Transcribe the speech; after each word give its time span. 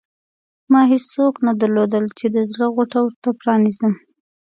ما 0.71 0.81
هېڅوک 0.91 1.35
نه 1.45 1.51
درلودل 1.61 2.05
چې 2.17 2.25
د 2.35 2.37
زړه 2.51 2.67
غوټه 2.75 2.99
ورته 3.05 3.29
پرانېزم. 3.41 3.93